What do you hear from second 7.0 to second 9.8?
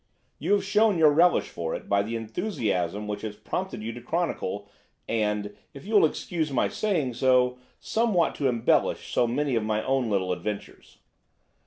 so, somewhat to embellish so many of